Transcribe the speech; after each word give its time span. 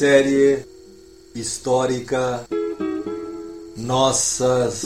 Série 0.00 0.64
histórica 1.34 2.46
Nossas 3.76 4.82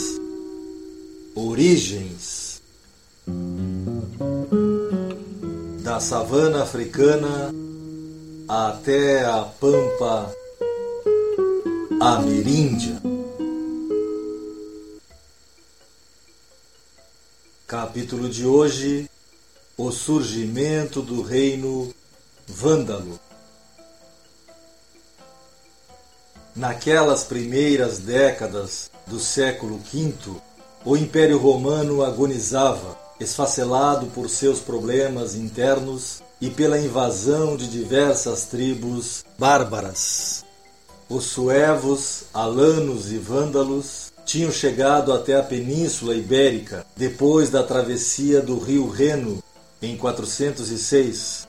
Origens 1.36 2.60
da 5.84 6.00
savana 6.00 6.64
africana 6.64 7.54
até 8.48 9.24
a 9.24 9.42
pampa 9.60 10.34
ameríndia. 12.00 13.00
Capítulo 17.68 18.28
de 18.28 18.44
hoje: 18.44 19.08
O 19.76 19.92
surgimento 19.92 21.00
do 21.00 21.22
reino 21.22 21.94
vândalo. 22.48 23.23
Naquelas 26.56 27.24
primeiras 27.24 27.98
décadas 27.98 28.88
do 29.08 29.18
século 29.18 29.80
V, 29.92 30.14
o 30.84 30.96
Império 30.96 31.36
Romano 31.36 32.04
agonizava, 32.04 32.96
esfacelado 33.18 34.06
por 34.06 34.30
seus 34.30 34.60
problemas 34.60 35.34
internos 35.34 36.22
e 36.40 36.48
pela 36.48 36.78
invasão 36.78 37.56
de 37.56 37.66
diversas 37.66 38.44
tribos 38.44 39.24
bárbaras. 39.36 40.44
Os 41.08 41.24
suevos, 41.24 42.26
alanos 42.32 43.10
e 43.10 43.18
vândalos 43.18 44.12
tinham 44.24 44.52
chegado 44.52 45.12
até 45.12 45.34
a 45.34 45.42
Península 45.42 46.14
Ibérica 46.14 46.86
depois 46.96 47.50
da 47.50 47.64
travessia 47.64 48.40
do 48.40 48.60
rio 48.60 48.88
Reno 48.88 49.42
em 49.82 49.96
406. 49.96 51.48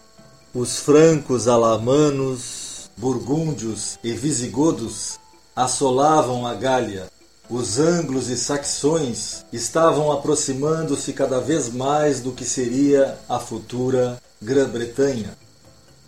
Os 0.52 0.80
francos 0.80 1.48
alamanos 1.48 2.65
burgúndios 2.98 4.00
e 4.04 4.12
visigodos 4.12 5.20
assolavam 5.56 6.46
a 6.46 6.54
Gália. 6.54 7.08
Os 7.50 7.78
anglos 7.80 8.30
e 8.30 8.38
saxões 8.38 9.46
estavam 9.54 10.12
aproximando-se 10.12 11.14
cada 11.14 11.40
vez 11.40 11.72
mais 11.72 12.20
do 12.20 12.32
que 12.32 12.44
seria 12.44 13.18
a 13.30 13.40
futura 13.40 14.22
Grã-Bretanha. 14.42 15.38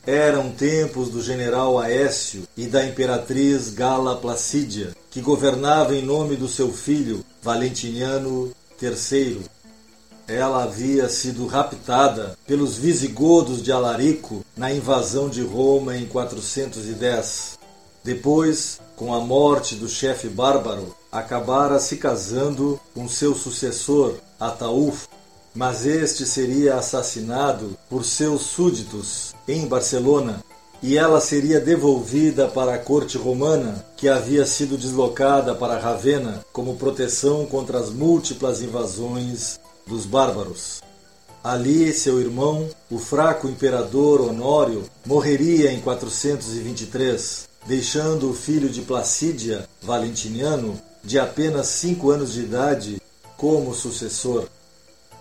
Eram 0.05 0.49
tempos 0.51 1.09
do 1.09 1.21
general 1.21 1.77
Aécio 1.77 2.43
e 2.55 2.65
da 2.65 2.85
imperatriz 2.85 3.69
Gala 3.69 4.15
Placídia, 4.15 4.95
que 5.11 5.21
governava 5.21 5.93
em 5.93 6.01
nome 6.01 6.35
do 6.35 6.47
seu 6.47 6.71
filho 6.71 7.23
Valentiniano 7.41 8.51
III. 8.81 9.41
Ela 10.27 10.63
havia 10.63 11.07
sido 11.09 11.45
raptada 11.45 12.37
pelos 12.47 12.77
visigodos 12.77 13.61
de 13.61 13.71
Alarico 13.71 14.45
na 14.57 14.73
invasão 14.73 15.29
de 15.29 15.41
Roma 15.43 15.95
em 15.95 16.05
410. 16.05 17.59
Depois, 18.03 18.79
com 18.95 19.13
a 19.13 19.19
morte 19.19 19.75
do 19.75 19.87
chefe 19.87 20.27
bárbaro, 20.27 20.95
acabara 21.11 21.79
se 21.79 21.97
casando 21.97 22.79
com 22.93 23.07
seu 23.07 23.35
sucessor, 23.35 24.15
Ataúf, 24.39 25.07
mas 25.53 25.85
este 25.85 26.25
seria 26.25 26.75
assassinado 26.75 27.77
por 27.89 28.05
seus 28.05 28.43
súditos 28.43 29.33
em 29.47 29.67
Barcelona 29.67 30.43
e 30.81 30.97
ela 30.97 31.19
seria 31.19 31.59
devolvida 31.59 32.47
para 32.47 32.75
a 32.75 32.77
corte 32.77 33.17
romana, 33.17 33.83
que 33.95 34.07
havia 34.07 34.45
sido 34.45 34.77
deslocada 34.77 35.55
para 35.55 35.79
Ravenna 35.79 36.45
como 36.53 36.75
proteção 36.75 37.45
contra 37.45 37.79
as 37.79 37.89
múltiplas 37.89 38.61
invasões 38.61 39.59
dos 39.87 40.05
bárbaros. 40.05 40.81
Ali, 41.43 41.93
seu 41.93 42.19
irmão, 42.19 42.69
o 42.89 42.97
fraco 42.97 43.47
imperador 43.47 44.21
Honório, 44.21 44.83
morreria 45.05 45.71
em 45.71 45.79
423, 45.79 47.47
deixando 47.65 48.29
o 48.29 48.33
filho 48.33 48.69
de 48.69 48.81
Placídia, 48.81 49.67
Valentiniano, 49.81 50.79
de 51.03 51.19
apenas 51.19 51.67
cinco 51.67 52.11
anos 52.11 52.33
de 52.33 52.41
idade, 52.41 53.01
como 53.37 53.73
sucessor. 53.73 54.47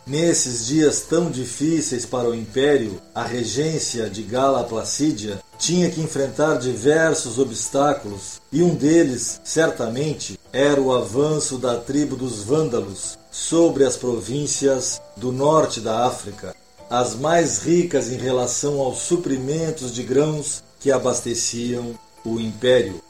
Nesses 0.06 0.66
dias 0.66 1.00
tão 1.00 1.30
difíceis 1.30 2.06
para 2.06 2.30
o 2.30 2.34
império, 2.34 3.02
a 3.12 3.24
regência 3.24 4.08
de 4.08 4.22
Gala 4.22 4.62
Placídia 4.62 5.40
tinha 5.58 5.90
que 5.90 6.00
enfrentar 6.00 6.58
diversos 6.58 7.40
obstáculos, 7.40 8.40
e 8.52 8.62
um 8.62 8.74
deles, 8.74 9.40
certamente, 9.42 10.35
era 10.56 10.80
o 10.80 10.90
avanço 10.90 11.58
da 11.58 11.76
tribo 11.76 12.16
dos 12.16 12.42
Vândalos 12.42 13.18
sobre 13.30 13.84
as 13.84 13.94
províncias 13.94 15.02
do 15.14 15.30
norte 15.30 15.80
da 15.80 16.06
África, 16.06 16.56
as 16.88 17.14
mais 17.14 17.58
ricas 17.58 18.10
em 18.10 18.16
relação 18.16 18.80
aos 18.80 19.00
suprimentos 19.00 19.92
de 19.92 20.02
grãos 20.02 20.64
que 20.80 20.90
abasteciam 20.90 21.94
o 22.24 22.40
império. 22.40 23.02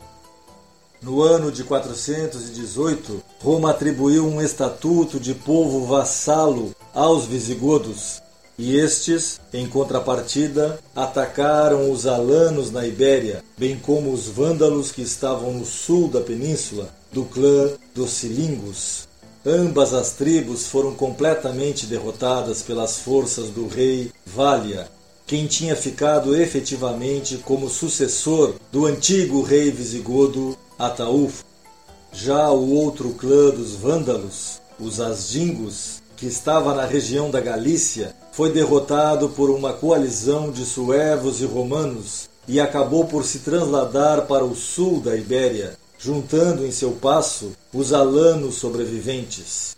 No 1.00 1.22
ano 1.22 1.52
de 1.52 1.62
418, 1.62 3.22
Roma 3.40 3.70
atribuiu 3.70 4.26
um 4.26 4.42
estatuto 4.42 5.20
de 5.20 5.32
povo 5.32 5.86
vassalo 5.86 6.74
aos 6.92 7.26
visigodos, 7.26 8.20
e 8.58 8.76
estes, 8.76 9.38
em 9.52 9.68
contrapartida, 9.68 10.80
atacaram 10.96 11.92
os 11.92 12.06
alanos 12.06 12.72
na 12.72 12.86
Ibéria, 12.86 13.44
bem 13.56 13.78
como 13.78 14.10
os 14.10 14.26
vândalos 14.26 14.90
que 14.90 15.02
estavam 15.02 15.52
no 15.52 15.64
sul 15.66 16.08
da 16.08 16.22
península, 16.22 16.90
do 17.16 17.24
clã 17.24 17.70
dos 17.94 18.10
Cilingos. 18.10 19.08
Ambas 19.44 19.94
as 19.94 20.12
tribos 20.12 20.66
foram 20.66 20.92
completamente 20.92 21.86
derrotadas 21.86 22.60
pelas 22.60 22.98
forças 22.98 23.48
do 23.48 23.66
rei 23.66 24.12
Vália, 24.26 24.86
quem 25.26 25.46
tinha 25.46 25.74
ficado 25.74 26.36
efetivamente 26.36 27.38
como 27.38 27.70
sucessor 27.70 28.56
do 28.70 28.84
antigo 28.84 29.40
rei 29.40 29.70
visigodo 29.70 30.58
Ataúfo. 30.78 31.42
Já 32.12 32.50
o 32.50 32.70
outro 32.74 33.08
clã 33.14 33.48
dos 33.48 33.76
vândalos, 33.76 34.60
os 34.78 35.00
Asdingos, 35.00 36.02
que 36.18 36.26
estava 36.26 36.74
na 36.74 36.84
região 36.84 37.30
da 37.30 37.40
Galícia, 37.40 38.14
foi 38.30 38.52
derrotado 38.52 39.30
por 39.30 39.48
uma 39.48 39.72
coalizão 39.72 40.50
de 40.50 40.66
suevos 40.66 41.40
e 41.40 41.46
romanos 41.46 42.28
e 42.46 42.60
acabou 42.60 43.06
por 43.06 43.24
se 43.24 43.38
transladar 43.38 44.26
para 44.26 44.44
o 44.44 44.54
sul 44.54 45.00
da 45.00 45.16
Ibéria, 45.16 45.75
juntando 46.06 46.64
em 46.64 46.70
seu 46.70 46.92
passo 46.92 47.50
os 47.74 47.92
alanos 47.92 48.54
sobreviventes. 48.54 49.76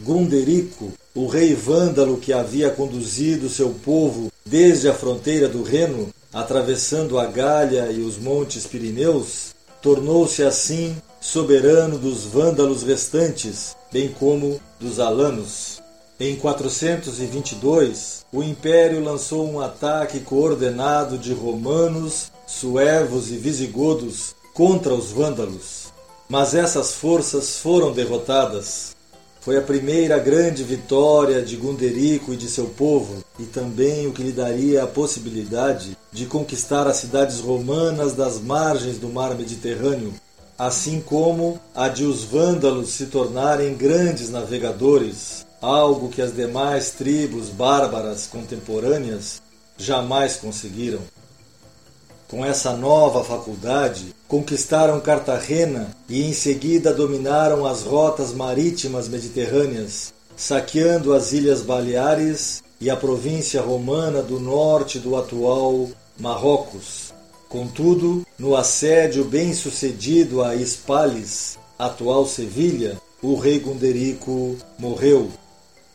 Gunderico, 0.00 0.90
o 1.14 1.26
rei 1.26 1.54
vândalo 1.54 2.16
que 2.16 2.32
havia 2.32 2.70
conduzido 2.70 3.50
seu 3.50 3.68
povo 3.84 4.32
desde 4.46 4.88
a 4.88 4.94
fronteira 4.94 5.46
do 5.46 5.62
Reno, 5.62 6.08
atravessando 6.32 7.18
a 7.18 7.26
Gália 7.26 7.92
e 7.92 8.00
os 8.00 8.16
montes 8.16 8.66
Pirineus, 8.66 9.54
tornou-se 9.82 10.42
assim 10.42 10.96
soberano 11.20 11.98
dos 11.98 12.24
vândalos 12.24 12.82
restantes, 12.82 13.76
bem 13.92 14.08
como 14.08 14.58
dos 14.80 14.98
alanos. 14.98 15.82
Em 16.18 16.34
422, 16.36 18.24
o 18.32 18.42
império 18.42 19.04
lançou 19.04 19.46
um 19.46 19.60
ataque 19.60 20.20
coordenado 20.20 21.18
de 21.18 21.34
romanos, 21.34 22.32
suevos 22.46 23.30
e 23.30 23.36
visigodos 23.36 24.37
contra 24.58 24.92
os 24.92 25.12
vândalos. 25.12 25.92
Mas 26.28 26.52
essas 26.52 26.92
forças 26.92 27.58
foram 27.58 27.92
derrotadas. 27.92 28.96
Foi 29.40 29.56
a 29.56 29.62
primeira 29.62 30.18
grande 30.18 30.64
vitória 30.64 31.42
de 31.42 31.54
Gunderico 31.54 32.34
e 32.34 32.36
de 32.36 32.48
seu 32.48 32.66
povo, 32.66 33.22
e 33.38 33.44
também 33.44 34.08
o 34.08 34.12
que 34.12 34.20
lhe 34.20 34.32
daria 34.32 34.82
a 34.82 34.86
possibilidade 34.88 35.96
de 36.10 36.26
conquistar 36.26 36.88
as 36.88 36.96
cidades 36.96 37.38
romanas 37.38 38.14
das 38.14 38.40
margens 38.40 38.98
do 38.98 39.08
mar 39.08 39.36
Mediterrâneo, 39.36 40.12
assim 40.58 41.00
como 41.00 41.60
a 41.72 41.88
de 41.88 42.04
os 42.04 42.24
vândalos 42.24 42.88
se 42.88 43.06
tornarem 43.06 43.76
grandes 43.76 44.28
navegadores, 44.28 45.46
algo 45.62 46.08
que 46.08 46.20
as 46.20 46.34
demais 46.34 46.90
tribos 46.90 47.48
bárbaras 47.48 48.26
contemporâneas 48.26 49.40
jamais 49.76 50.34
conseguiram. 50.36 50.98
Com 52.28 52.44
essa 52.44 52.76
nova 52.76 53.24
faculdade, 53.24 54.14
conquistaram 54.28 55.00
Cartagena 55.00 55.96
e 56.06 56.22
em 56.22 56.34
seguida 56.34 56.92
dominaram 56.92 57.64
as 57.64 57.84
rotas 57.84 58.34
marítimas 58.34 59.08
mediterrâneas, 59.08 60.12
saqueando 60.36 61.14
as 61.14 61.32
Ilhas 61.32 61.62
Baleares 61.62 62.62
e 62.78 62.90
a 62.90 62.96
província 62.96 63.62
romana 63.62 64.20
do 64.20 64.38
norte 64.38 64.98
do 64.98 65.16
atual 65.16 65.88
Marrocos. 66.20 67.14
Contudo, 67.48 68.26
no 68.38 68.54
assédio 68.54 69.24
bem-sucedido 69.24 70.42
a 70.42 70.54
Espales, 70.54 71.58
atual 71.78 72.26
Sevilha, 72.26 73.00
o 73.22 73.36
rei 73.36 73.58
Gunderico 73.58 74.54
morreu. 74.78 75.30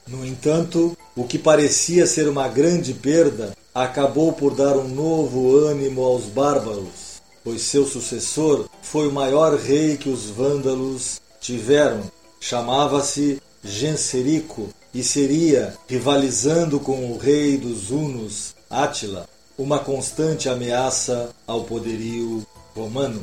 No 0.07 0.25
entanto, 0.25 0.97
o 1.15 1.25
que 1.25 1.37
parecia 1.37 2.07
ser 2.07 2.27
uma 2.27 2.47
grande 2.47 2.91
perda 2.91 3.53
acabou 3.73 4.33
por 4.33 4.53
dar 4.53 4.77
um 4.77 4.87
novo 4.87 5.57
ânimo 5.57 6.03
aos 6.03 6.25
bárbaros, 6.25 7.21
pois 7.43 7.61
seu 7.61 7.85
sucessor 7.85 8.69
foi 8.81 9.07
o 9.07 9.11
maior 9.11 9.55
rei 9.55 9.97
que 9.97 10.09
os 10.09 10.25
vândalos 10.25 11.19
tiveram. 11.41 12.01
Chamava-se 12.39 13.41
Genserico 13.63 14.69
e 14.93 15.01
seria, 15.01 15.73
rivalizando 15.87 16.79
com 16.79 17.11
o 17.11 17.17
rei 17.17 17.57
dos 17.57 17.89
Hunos, 17.89 18.53
Átila, 18.69 19.27
uma 19.57 19.79
constante 19.79 20.49
ameaça 20.49 21.29
ao 21.47 21.63
poderio 21.63 22.45
romano. 22.75 23.21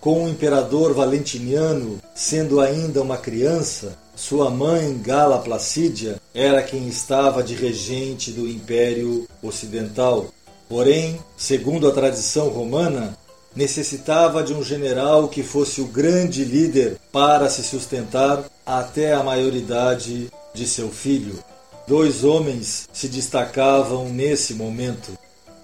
Com 0.00 0.24
o 0.24 0.28
imperador 0.28 0.94
Valentiniano 0.94 2.00
sendo 2.14 2.60
ainda 2.60 3.00
uma 3.00 3.16
criança, 3.16 3.96
sua 4.14 4.50
mãe 4.50 4.98
Gala 4.98 5.38
Placídia 5.38 6.20
era 6.34 6.62
quem 6.62 6.86
estava 6.86 7.42
de 7.42 7.54
regente 7.54 8.30
do 8.30 8.48
Império 8.48 9.26
Ocidental. 9.42 10.26
Porém, 10.68 11.18
segundo 11.36 11.88
a 11.88 11.92
tradição 11.92 12.48
romana, 12.48 13.16
necessitava 13.54 14.42
de 14.42 14.52
um 14.52 14.62
general 14.62 15.28
que 15.28 15.42
fosse 15.42 15.80
o 15.80 15.86
grande 15.86 16.44
líder 16.44 16.98
para 17.10 17.48
se 17.48 17.62
sustentar 17.62 18.44
até 18.64 19.12
a 19.12 19.22
maioridade 19.22 20.30
de 20.54 20.66
seu 20.66 20.90
filho. 20.90 21.38
Dois 21.86 22.24
homens 22.24 22.88
se 22.92 23.08
destacavam 23.08 24.08
nesse 24.08 24.54
momento. 24.54 25.12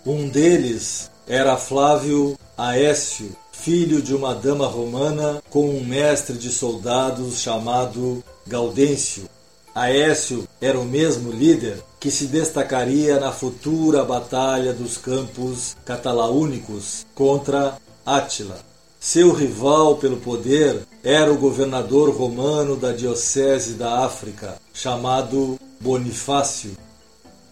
Um 0.05 0.29
deles 0.29 1.11
era 1.27 1.57
Flávio 1.57 2.37
Aécio, 2.57 3.37
filho 3.53 4.03
de 4.03 4.15
uma 4.15 4.35
dama 4.35 4.67
romana 4.67 5.43
com 5.51 5.69
um 5.69 5.85
mestre 5.85 6.37
de 6.37 6.51
soldados 6.51 7.41
chamado 7.41 8.23
Gaudêncio. 8.49 9.29
Aécio 9.75 10.49
era 10.61 10.81
o 10.81 10.85
mesmo 10.85 11.31
líder 11.31 11.79
que 12.01 12.11
se 12.11 12.27
destacaria 12.27 13.21
na 13.21 13.31
futura 13.31 14.03
Batalha 14.05 14.73
dos 14.73 14.97
Campos 14.97 15.77
Catalaúnicos 15.85 17.07
contra 17.15 17.77
Átila. 18.05 18.59
Seu 18.99 19.33
rival 19.33 19.97
pelo 19.97 20.17
poder 20.17 20.81
era 21.05 21.31
o 21.31 21.37
governador 21.37 22.11
romano 22.11 22.75
da 22.75 22.91
Diocese 22.91 23.75
da 23.75 24.05
África, 24.05 24.57
chamado 24.73 25.59
Bonifácio. 25.79 26.73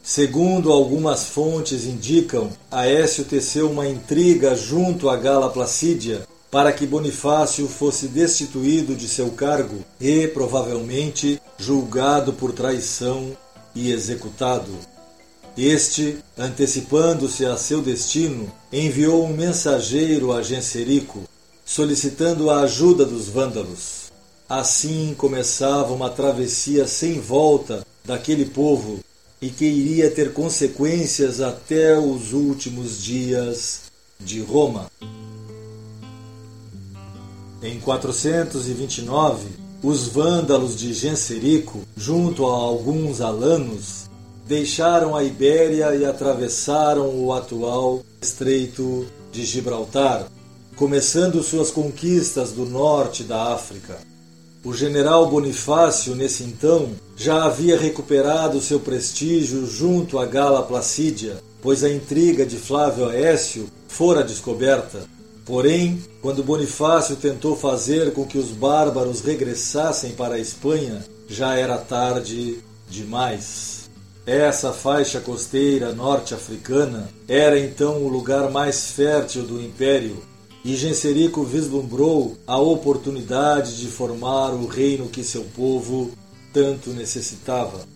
Segundo 0.03 0.73
algumas 0.73 1.27
fontes 1.27 1.85
indicam, 1.85 2.51
Aécio 2.71 3.25
teceu 3.25 3.71
uma 3.71 3.87
intriga 3.87 4.57
junto 4.57 5.11
a 5.11 5.17
Gala 5.17 5.51
Placídia 5.51 6.27
para 6.51 6.73
que 6.73 6.87
Bonifácio 6.87 7.69
fosse 7.69 8.09
destituído 8.09 8.95
de 8.95 9.09
seu 9.09 9.31
cargo 9.31 9.85
e, 10.01 10.29
provavelmente, 10.29 11.41
julgado 11.59 12.33
por 12.33 12.53
traição 12.53 13.37
e 13.75 13.91
executado. 13.91 14.73
Este, 15.57 16.19
antecipando-se 16.37 17.45
a 17.47 17.57
seu 17.57 17.81
destino, 17.81 18.53
enviou 18.73 19.25
um 19.25 19.35
mensageiro 19.35 20.33
a 20.33 20.43
Genserico, 20.43 21.23
solicitando 21.65 22.51
a 22.51 22.61
ajuda 22.61 23.05
dos 23.05 23.29
vândalos. 23.29 24.13
Assim 24.49 25.15
começava 25.17 25.93
uma 25.93 26.11
travessia 26.11 26.87
sem 26.87 27.19
volta 27.21 27.85
daquele 28.05 28.45
povo 28.45 29.01
e 29.41 29.49
que 29.49 29.65
iria 29.65 30.11
ter 30.11 30.33
consequências 30.33 31.41
até 31.41 31.99
os 31.99 32.33
últimos 32.33 33.03
dias 33.03 33.83
de 34.21 34.41
Roma. 34.41 34.91
Em 37.63 37.81
429, 37.81 39.47
os 39.83 40.09
vândalos 40.09 40.77
de 40.77 40.93
Genserico, 40.93 41.81
junto 41.97 42.45
a 42.45 42.53
alguns 42.53 43.21
alanos, 43.23 44.11
deixaram 44.47 45.17
a 45.17 45.25
Ibéria 45.25 45.95
e 45.95 46.05
atravessaram 46.05 47.19
o 47.19 47.33
atual 47.33 48.03
Estreito 48.21 49.07
de 49.33 49.45
Gibraltar, 49.45 50.27
começando 50.77 51.43
suas 51.43 51.71
conquistas 51.71 52.53
do 52.53 52.67
norte 52.67 53.25
da 53.25 53.55
África. 53.55 53.99
O 54.63 54.75
general 54.75 55.27
Bonifácio, 55.31 56.15
nesse 56.15 56.43
então, 56.43 56.91
já 57.17 57.45
havia 57.45 57.79
recuperado 57.79 58.61
seu 58.61 58.81
prestígio 58.81 59.67
junto 59.67 60.19
à 60.19 60.27
Gala 60.27 60.63
Placídia, 60.63 61.39
pois 61.63 61.83
a 61.83 61.89
intriga 61.89 62.45
de 62.45 62.57
Flávio 62.57 63.09
Aécio 63.09 63.67
fora 63.89 64.23
descoberta. 64.23 65.16
Porém, 65.47 66.03
quando 66.21 66.43
Bonifácio 66.43 67.15
tentou 67.15 67.57
fazer 67.57 68.13
com 68.13 68.27
que 68.27 68.37
os 68.37 68.51
bárbaros 68.51 69.21
regressassem 69.21 70.11
para 70.11 70.35
a 70.35 70.41
Espanha, 70.41 71.05
já 71.29 71.55
era 71.55 71.79
tarde 71.79 72.59
demais. 72.91 73.89
Essa 74.27 74.73
faixa 74.73 75.21
costeira 75.21 75.93
norte-africana 75.93 77.09
era 77.29 77.59
então 77.61 78.03
o 78.03 78.09
lugar 78.09 78.51
mais 78.51 78.91
fértil 78.91 79.45
do 79.45 79.63
império 79.63 80.21
e 80.65 80.75
Genserico 80.75 81.45
vislumbrou 81.45 82.37
a 82.45 82.59
oportunidade 82.59 83.79
de 83.79 83.87
formar 83.87 84.51
o 84.51 84.67
reino 84.67 85.07
que 85.07 85.23
seu 85.23 85.45
povo 85.55 86.11
tanto 86.53 86.91
necessitava. 86.91 87.87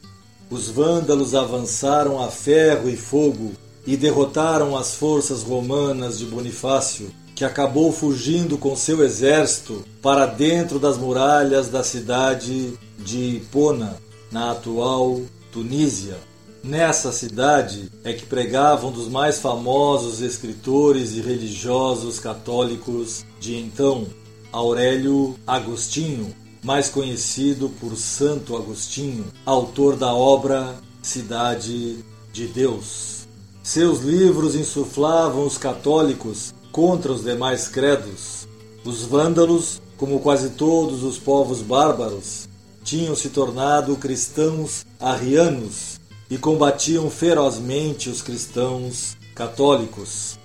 Os 0.49 0.69
vândalos 0.69 1.35
avançaram 1.35 2.23
a 2.23 2.29
ferro 2.29 2.89
e 2.89 2.97
fogo 2.97 3.51
e 3.85 3.97
derrotaram 3.97 4.77
as 4.77 4.95
forças 4.95 5.43
romanas 5.43 6.19
de 6.19 6.27
Bonifácio, 6.27 7.11
que 7.41 7.45
acabou 7.47 7.91
fugindo 7.91 8.59
com 8.59 8.77
seu 8.77 9.03
exército 9.03 9.83
para 10.03 10.27
dentro 10.27 10.79
das 10.79 10.99
muralhas 10.99 11.71
da 11.71 11.83
cidade 11.83 12.79
de 12.99 13.37
Hipona, 13.37 13.97
na 14.31 14.51
atual 14.51 15.23
Tunísia. 15.51 16.19
Nessa 16.63 17.11
cidade 17.11 17.91
é 18.05 18.13
que 18.13 18.27
pregavam 18.27 18.93
dos 18.93 19.09
mais 19.09 19.39
famosos 19.39 20.21
escritores 20.21 21.13
e 21.13 21.23
religiosos 21.23 22.19
católicos 22.19 23.25
de 23.41 23.57
então, 23.57 24.07
Aurélio 24.53 25.35
Agostinho, 25.47 26.37
mais 26.63 26.91
conhecido 26.91 27.71
por 27.81 27.97
Santo 27.97 28.55
Agostinho, 28.55 29.25
autor 29.47 29.97
da 29.97 30.13
obra 30.13 30.75
Cidade 31.01 32.05
de 32.35 32.47
Deus. 32.49 33.27
Seus 33.63 34.01
livros 34.01 34.55
insuflavam 34.55 35.47
os 35.47 35.57
católicos 35.57 36.53
contra 36.73 37.13
os 37.13 37.25
demais 37.25 37.69
credos. 37.69 38.49
Os 38.85 39.03
vândalos, 39.03 39.81
como 39.97 40.21
quase 40.21 40.51
todos 40.51 41.03
os 41.03 41.19
povos 41.19 41.63
bárbaros, 41.63 42.49
tinham 42.83 43.15
se 43.15 43.29
tornado 43.29 43.97
cristãos 43.97 44.85
arrianos 44.99 46.01
e 46.31 46.39
combatiam 46.39 47.11
ferozmente 47.11 48.09
os 48.09 48.23
cristãos 48.23 49.17
católicos. 49.35 50.39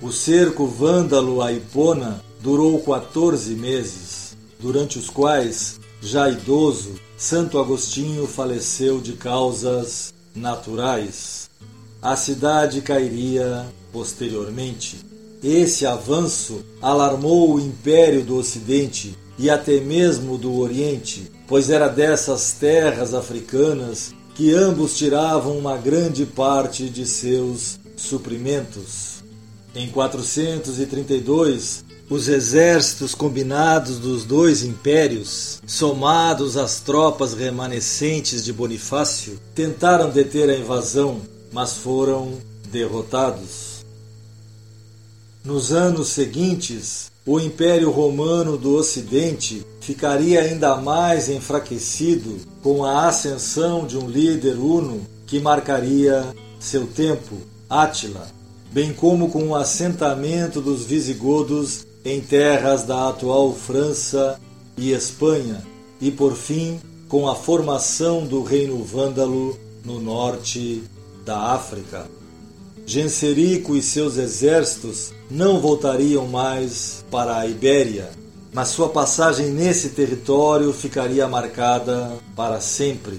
O 0.00 0.10
cerco 0.10 0.66
vândalo 0.66 1.42
a 1.42 1.52
Hipona 1.52 2.24
durou 2.40 2.80
14 2.80 3.54
meses, 3.54 4.36
durante 4.58 4.98
os 4.98 5.10
quais, 5.10 5.78
já 6.00 6.28
idoso, 6.28 6.94
Santo 7.16 7.58
Agostinho 7.58 8.26
faleceu 8.26 8.98
de 9.00 9.12
causas 9.12 10.14
naturais. 10.34 11.50
A 12.00 12.16
cidade 12.16 12.80
cairia 12.80 13.66
posteriormente. 13.92 15.09
Esse 15.42 15.86
avanço 15.86 16.62
alarmou 16.82 17.54
o 17.54 17.60
império 17.60 18.22
do 18.22 18.36
Ocidente 18.36 19.16
e 19.38 19.48
até 19.48 19.80
mesmo 19.80 20.36
do 20.36 20.58
Oriente, 20.58 21.32
pois 21.48 21.70
era 21.70 21.88
dessas 21.88 22.52
terras 22.52 23.14
africanas 23.14 24.12
que 24.34 24.52
ambos 24.52 24.98
tiravam 24.98 25.56
uma 25.56 25.78
grande 25.78 26.26
parte 26.26 26.90
de 26.90 27.06
seus 27.06 27.80
suprimentos. 27.96 29.24
Em 29.74 29.88
432, 29.88 31.84
os 32.10 32.28
exércitos 32.28 33.14
combinados 33.14 33.98
dos 33.98 34.24
dois 34.24 34.62
impérios, 34.62 35.62
somados 35.66 36.56
às 36.58 36.80
tropas 36.80 37.32
remanescentes 37.32 38.44
de 38.44 38.52
Bonifácio, 38.52 39.40
tentaram 39.54 40.10
deter 40.10 40.50
a 40.50 40.56
invasão, 40.56 41.20
mas 41.52 41.74
foram 41.74 42.32
derrotados. 42.70 43.69
Nos 45.42 45.72
anos 45.72 46.08
seguintes, 46.08 47.10
o 47.24 47.40
Império 47.40 47.90
Romano 47.90 48.58
do 48.58 48.74
Ocidente 48.74 49.64
ficaria 49.80 50.42
ainda 50.42 50.76
mais 50.76 51.30
enfraquecido 51.30 52.40
com 52.62 52.84
a 52.84 53.08
ascensão 53.08 53.86
de 53.86 53.96
um 53.96 54.06
líder 54.06 54.56
uno 54.56 55.00
que 55.26 55.40
marcaria 55.40 56.26
seu 56.58 56.86
tempo, 56.86 57.36
Átila, 57.70 58.28
bem 58.70 58.92
como 58.92 59.30
com 59.30 59.48
o 59.48 59.54
assentamento 59.54 60.60
dos 60.60 60.84
visigodos 60.84 61.86
em 62.04 62.20
terras 62.20 62.82
da 62.82 63.08
atual 63.08 63.54
França 63.54 64.38
e 64.76 64.92
Espanha, 64.92 65.64
e 66.02 66.10
por 66.10 66.34
fim 66.34 66.78
com 67.08 67.26
a 67.26 67.34
formação 67.34 68.26
do 68.26 68.42
reino 68.42 68.84
vândalo 68.84 69.58
no 69.86 70.00
norte 70.00 70.82
da 71.24 71.54
África. 71.54 72.19
Genserico 72.86 73.76
e 73.76 73.82
seus 73.82 74.16
exércitos 74.16 75.12
não 75.30 75.60
voltariam 75.60 76.26
mais 76.26 77.04
para 77.10 77.38
a 77.38 77.46
Ibéria, 77.46 78.10
mas 78.52 78.68
sua 78.68 78.88
passagem 78.88 79.50
nesse 79.50 79.90
território 79.90 80.72
ficaria 80.72 81.28
marcada 81.28 82.12
para 82.34 82.60
sempre. 82.60 83.18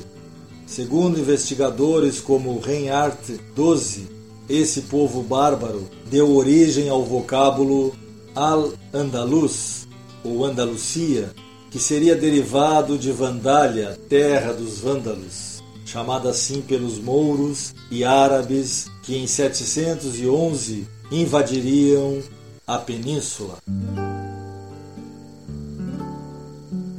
Segundo 0.65 1.19
investigadores 1.19 2.19
como 2.19 2.59
Reinhardt 2.59 3.39
XII, 3.55 4.07
esse 4.49 4.81
povo 4.83 5.21
bárbaro 5.21 5.89
deu 6.09 6.35
origem 6.35 6.89
ao 6.89 7.03
vocábulo 7.03 7.95
Al-Andalus, 8.35 9.87
ou 10.23 10.45
Andalucia, 10.45 11.31
que 11.69 11.79
seria 11.79 12.15
derivado 12.15 12.97
de 12.97 13.11
Vandália, 13.11 13.97
terra 14.07 14.53
dos 14.53 14.79
vândalos, 14.79 15.50
chamada 15.91 16.29
assim 16.29 16.61
pelos 16.61 16.97
mouros 16.97 17.75
e 17.91 18.05
árabes 18.05 18.89
que 19.03 19.17
em 19.17 19.27
711 19.27 20.87
invadiriam 21.11 22.19
a 22.65 22.77
península. 22.77 23.57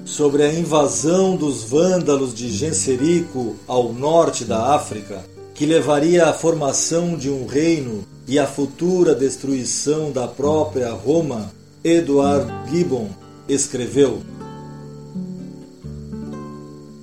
Sobre 0.04 0.42
a 0.42 0.52
invasão 0.52 1.36
dos 1.36 1.62
vândalos 1.62 2.34
de 2.34 2.50
Genserico 2.50 3.56
ao 3.66 3.94
norte 3.94 4.44
da 4.44 4.74
África, 4.74 5.24
que 5.54 5.64
levaria 5.64 6.26
à 6.26 6.34
formação 6.34 7.16
de 7.16 7.30
um 7.30 7.46
reino 7.46 8.04
e 8.28 8.38
à 8.38 8.46
futura 8.46 9.14
destruição 9.14 10.12
da 10.12 10.28
própria 10.28 10.90
Roma, 10.90 11.50
Edward 11.82 12.46
Gibbon 12.70 13.08
escreveu: 13.48 14.20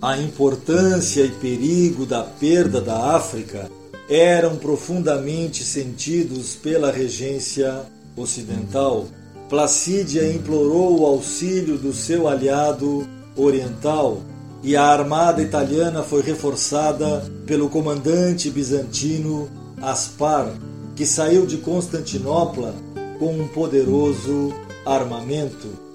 A 0.01 0.17
importância 0.17 1.25
e 1.25 1.29
perigo 1.29 2.05
da 2.05 2.23
perda 2.23 2.79
da 2.79 3.17
África 3.17 3.69
eram 4.09 4.55
profundamente 4.55 5.61
sentidos 5.61 6.55
pela 6.55 6.89
regência 6.89 7.81
ocidental. 8.15 9.07
Placídia 9.49 10.31
implorou 10.31 11.01
o 11.01 11.05
auxílio 11.05 11.77
do 11.77 11.91
seu 11.93 12.29
aliado 12.29 13.05
oriental 13.35 14.21
e 14.63 14.73
a 14.77 14.85
armada 14.85 15.41
italiana 15.41 16.01
foi 16.01 16.21
reforçada 16.21 17.29
pelo 17.45 17.69
comandante 17.69 18.49
bizantino 18.49 19.49
Aspar, 19.81 20.53
que 20.95 21.05
saiu 21.05 21.45
de 21.45 21.57
Constantinopla 21.57 22.73
com 23.19 23.33
um 23.37 23.49
poderoso 23.49 24.53
armamento. 24.85 25.88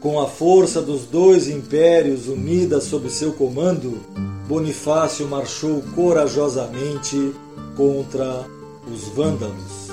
Com 0.00 0.20
a 0.20 0.28
força 0.28 0.82
dos 0.82 1.06
dois 1.06 1.48
impérios 1.48 2.28
unidas 2.28 2.84
sob 2.84 3.10
seu 3.10 3.32
comando, 3.32 3.98
Bonifácio 4.46 5.26
marchou 5.26 5.82
corajosamente 5.94 7.34
contra 7.76 8.44
os 8.92 9.08
vândalos. 9.08 9.90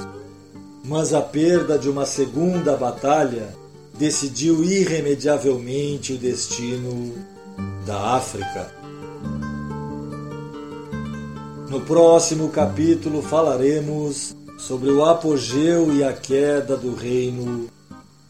Mas 0.86 1.14
a 1.14 1.22
perda 1.22 1.80
de 1.80 1.90
uma 1.90 2.06
segunda 2.06 2.76
batalha 2.76 3.56
decidiu 3.98 4.64
irremediavelmente 4.64 6.14
o 6.14 6.18
destino 6.18 7.14
da 7.86 8.16
África. 8.16 8.72
No 11.70 11.82
próximo 11.82 12.50
capítulo 12.50 13.22
falaremos 13.22 14.36
sobre 14.60 14.92
o 14.92 15.04
apogeu 15.04 15.92
e 15.96 16.04
a 16.04 16.14
queda 16.14 16.78
do 16.78 16.94
reino 16.94 17.68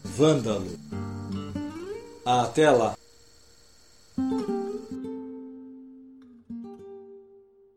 vândalo. 0.02 0.66
Até 2.24 2.70
lá! 2.70 2.96